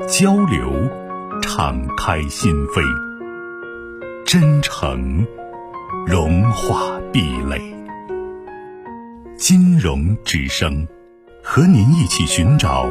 [0.00, 0.72] 交流，
[1.40, 2.82] 敞开心扉；
[4.24, 5.26] 真诚，
[6.06, 7.60] 融化壁垒。
[9.36, 10.86] 金融之声，
[11.42, 12.88] 和您一起寻找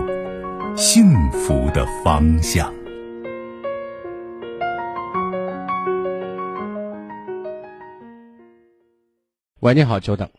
[0.75, 2.73] 幸福的方向。
[9.59, 10.29] 喂，你好，久等。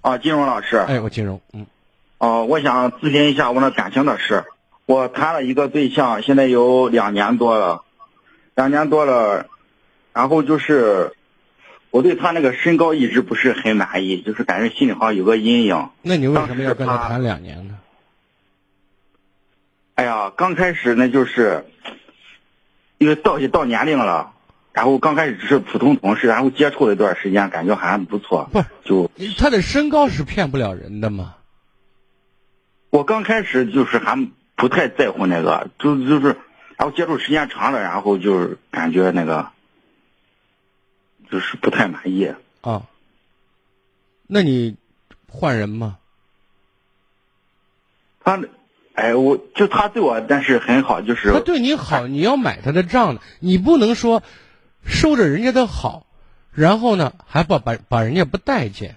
[0.00, 0.76] 啊，金融老师。
[0.78, 1.66] 哎，我金融，嗯。
[2.18, 4.44] 哦，我想咨询一下我那感情的事。
[4.88, 7.84] 我谈了一个对象，现在有两年多了，
[8.54, 9.44] 两年多了，
[10.14, 11.12] 然后就是
[11.90, 15.90] 我对他那个身高一直不是很满意，就是感觉心里好像有个阴影。
[16.00, 17.78] 那你为什么要跟他谈两年呢？
[19.96, 21.66] 哎呀，刚开始那就是，
[22.96, 24.32] 因为到到年龄了，
[24.72, 28.48] 然后刚开始只是普通同事，然后接触了一段时间，感觉还不错。
[28.50, 31.34] 不，就他的身高是骗不了人的嘛。
[32.88, 34.30] 我刚开始就是还。
[34.58, 36.36] 不太在乎那个，就就是，
[36.76, 39.50] 然后接触时间长了，然后就是感觉那个，
[41.30, 42.34] 就是不太满意。
[42.60, 42.86] 啊，
[44.26, 44.76] 那你
[45.30, 45.98] 换人吗？
[48.24, 48.40] 他，
[48.94, 54.24] 哎，我就他对我，但是很好，就是他对你好，你要买他的账的，你不能说
[54.84, 56.04] 收着人家的好，
[56.50, 58.96] 然后呢还把把把人家不待见。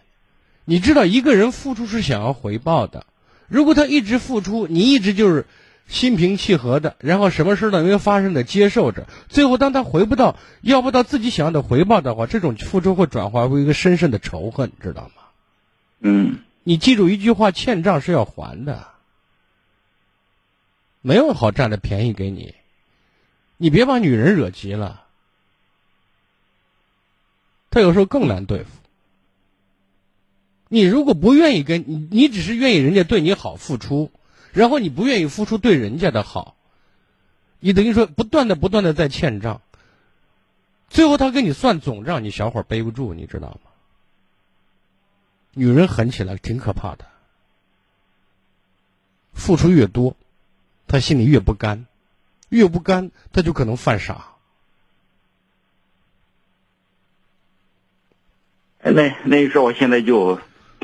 [0.66, 3.06] 你知道，一个人付出是想要回报的。
[3.52, 5.46] 如果他一直付出，你一直就是
[5.90, 15.24] 心平气和的，然后什么事都没有发生的接受着，最后当他回不到、要不到自己想要的回报的话，这种付出会转化为一个深深的仇恨，知道吗？
[16.00, 18.88] 嗯，你记住一句话：欠账是要还的，
[21.02, 22.56] 没有好占的便宜给你，
[23.58, 25.04] 你别把女人惹急了，
[27.70, 28.81] 她有时候更难对付。
[30.74, 34.10] 你如果不愿意跟你，你只是愿意人家对你好付出，
[34.54, 36.56] 然后你不愿意付出对人家的好，
[37.60, 39.62] 你等于说不断的不断的在欠账，
[40.88, 43.72] 最后他跟你算总账，你小伙背不住，你知道吗？
[45.54, 47.06] 女人狠起来挺可怕的，
[49.34, 50.16] 付出越多，
[50.88, 51.86] 她心里越不甘，
[52.48, 54.36] 越不甘，她就可能犯傻。
[58.82, 60.40] 那那时候我现在就。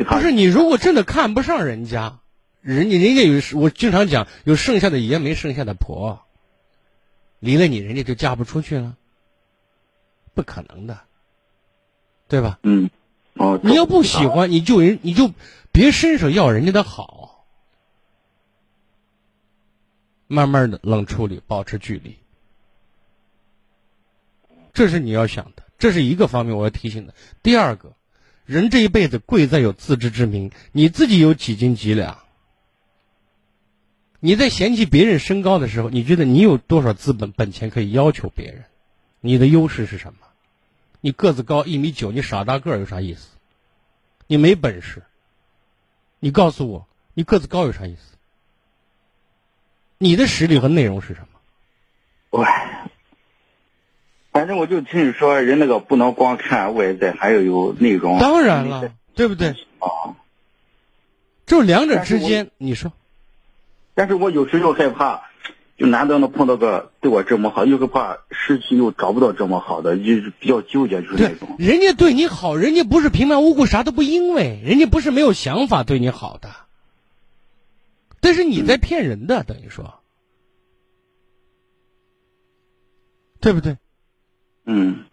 [0.05, 2.19] 不是你，如果真的看不上人家，
[2.61, 6.21] 人家人家有我经常讲，有剩下的爷没剩下的婆，
[7.39, 8.95] 离了你，人家就嫁不出去了，
[10.35, 10.99] 不可能的，
[12.27, 12.59] 对吧？
[12.61, 12.91] 嗯，
[13.33, 15.31] 哦，你要不喜欢，你就人你就
[15.71, 17.47] 别伸手要人家的好，
[20.27, 22.17] 慢慢的冷处理，保持距离，
[24.73, 27.15] 这是你要想的，这是一个方面我要提醒的。
[27.41, 27.93] 第二个。
[28.47, 32.19] 人这一辈子贵在有自知之明，你自己有几斤几两？
[34.21, 38.63] 你在嫌弃别人身高的时候，你觉得你有多少资本本钱可以要求别人？
[39.19, 40.19] 你的优势是什么？
[41.01, 43.27] 你个子高一米九，你傻大个儿有啥意思？
[44.27, 45.03] 你没本事。
[46.19, 48.15] 你告诉我，你个子高有啥意思？
[49.97, 52.39] 你的实力和内容是什么？
[52.39, 52.47] 喂。
[54.37, 58.19] 反正我就听你说，人那个不能光看外在，还要有内容。
[58.19, 59.47] 当然了，对不对？
[59.79, 60.13] 啊，
[61.47, 62.93] 就两者之间，你说。
[63.95, 65.23] 但是我有时又害怕，
[65.75, 71.55] 就难得能碰到个对我这么好，又害怕失去又找不到这么好的，就是比较纠结，就是那种。
[71.57, 76.51] 人家对你好，人家不是平白无故啥都不因为，人家不是没有想法对你好的。
[78.19, 79.95] 但是你在骗人的，等于说，
[83.41, 83.77] 对不对？
[84.69, 85.05] 嗯，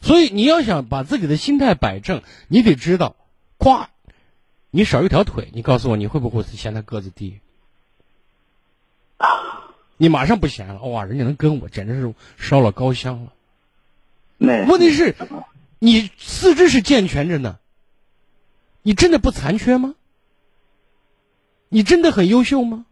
[0.00, 3.14] 所以你要想把自己的心态摆正，你得知道，
[3.58, 3.90] 夸，
[4.70, 7.40] 你少一条腿，你告诉我你会不会嫌他个子低？
[9.18, 9.28] 啊，
[9.98, 13.34] 你马上不嫌了，哇，人家能跟我，简直是烧了高香了。
[14.38, 15.14] 那问题是，
[15.78, 17.58] 你四肢是健全着呢，
[18.80, 19.94] 你真的不残缺吗？
[21.68, 22.86] 你真的很优秀吗？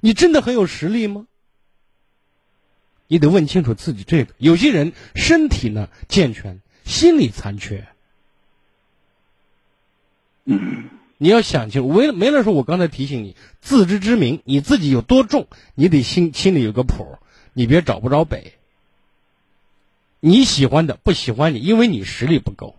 [0.00, 1.26] 你真的很有实力吗？
[3.06, 4.34] 你得问清楚自己这个。
[4.38, 7.86] 有些人身体呢健全，心理残缺。
[10.44, 17.18] 嗯，你要想清楚，为了没了说，我刚才提醒你，自知之明，你自己有多重，你得心心里有个谱，
[17.52, 18.52] 你别找不着北。
[20.20, 22.76] 你喜欢的不喜欢你，因为你实力不够，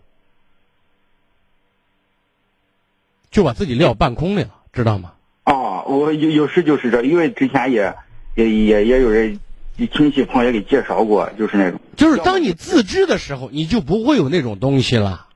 [3.30, 5.14] 就把自己撂半空里了，知道吗？
[5.44, 7.94] 哦，我有有时就是这，因为之前也
[8.34, 9.38] 也也也有人
[9.86, 11.80] 亲戚朋友给介绍过，就是那种。
[11.96, 15.26] 就是当你自知的时候，你就不会有那种东西了，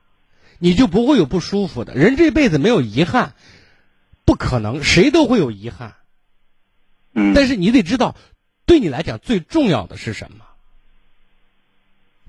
[0.57, 1.93] 你就不会有不舒服的。
[1.93, 3.33] 人这辈子没有遗憾，
[4.25, 5.93] 不可能，谁都会有遗憾。
[7.13, 7.33] 嗯。
[7.35, 8.15] 但是你得知道，
[8.65, 10.45] 对你来讲最重要的是什么？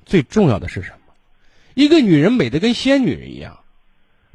[0.04, 1.14] 最重要的是什么？
[1.74, 3.60] 一个女人美的跟仙女人一样，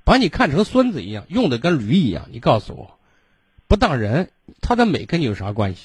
[0.03, 2.29] 把你看成孙子一样，用的跟驴一样。
[2.31, 2.97] 你告诉我，
[3.67, 4.31] 不当人，
[4.61, 5.81] 她的美跟你有啥关系？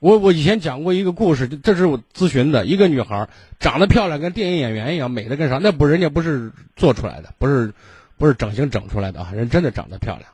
[0.00, 3.28] 我我以前讲过一个故事，这是我咨询的一个女孩，
[3.60, 5.58] 长得漂亮，跟电影演员一样，美的跟啥？
[5.58, 7.74] 那不人家不是做出来的，不是
[8.16, 10.30] 不是整形整出来的啊，人真的长得漂亮。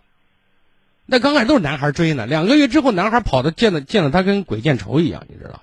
[1.05, 5.61] 那刚开始都是男孩追呢，两个月之后，男孩跑的见了见了她跟鬼见愁一样，你知道吗？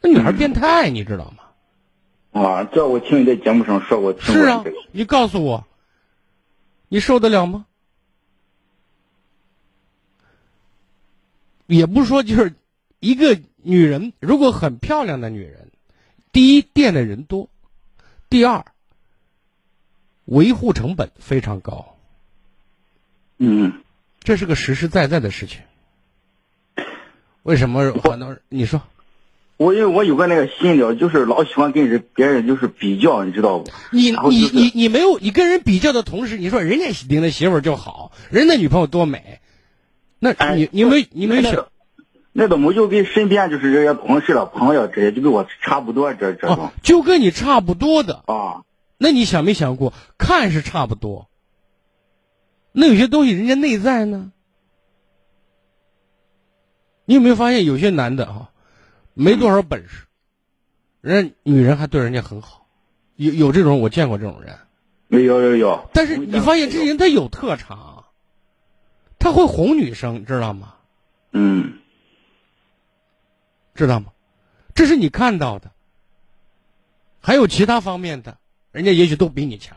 [0.00, 2.42] 那女孩变态，你知道吗？
[2.42, 4.20] 啊，这我听你在节目上说过。
[4.20, 5.64] 是啊，你告诉我，
[6.88, 7.66] 你受得了吗？
[11.66, 12.54] 也不是说就是
[13.04, 15.68] 一个女人，如果很漂亮的女人，
[16.32, 17.50] 第一店的人多，
[18.30, 18.64] 第二
[20.24, 21.96] 维护成本非常高。
[23.38, 23.80] 嗯。
[24.22, 25.60] 这是个实实在在的事情。
[27.42, 28.40] 为什么很多人？
[28.48, 28.80] 你说，
[29.58, 33.70] 我因为我有个那个心理，就是老喜欢跟人别人就是比较，你知道不？
[33.92, 39.40] 你你你你没有你跟人比较的同时，你说人家领的媳妇儿就好，人家女朋友多美，
[40.18, 41.66] 那你你没你没想？
[42.36, 46.12] 那怎么就跟身边就是这些同事了、朋友这些就跟我差不多？
[46.14, 48.64] 这这种就跟你差不多的啊？
[48.98, 51.28] 那你想没想过，看是差不多？
[52.72, 54.32] 那有些东西人家内在呢？
[57.04, 58.50] 你有没有发现有些男的啊，
[59.14, 60.06] 没多少本事，
[61.02, 62.66] 人家女人还对人家很好，
[63.14, 64.58] 有有这种我见过这种人，
[65.08, 65.88] 有有有。
[65.92, 68.06] 但是你发现这人他有特长，
[69.20, 70.74] 他会哄女生，知道吗？
[71.32, 71.74] 嗯，
[73.74, 74.12] 知道吗？
[74.74, 75.70] 这是你看到的，
[77.20, 78.38] 还有其他方面的，
[78.72, 79.76] 人家也许都比你强。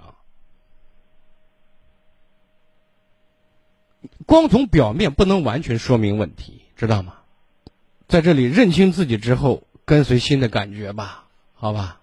[4.25, 7.13] 光从表面不能完全说明问题，知道吗？
[8.07, 12.01] 在这里认清自己之后，跟随心的感觉吧，好吧？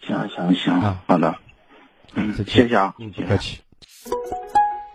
[0.00, 1.38] 行行行啊，好的，
[2.14, 3.60] 嗯，谢谢啊，不客气。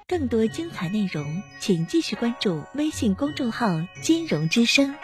[0.07, 3.67] 更多精彩内容，请继续关注微信公众号
[4.03, 4.95] “金融之声”。